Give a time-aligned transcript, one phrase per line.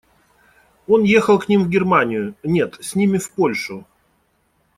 [0.87, 3.85] Он ехал к ним в Германию, нет, с ними в Польшу.